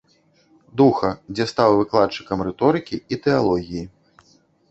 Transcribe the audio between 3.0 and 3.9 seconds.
і тэалогіі.